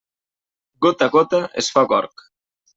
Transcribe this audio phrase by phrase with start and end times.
[0.85, 2.29] Gota a gota es fa gorg.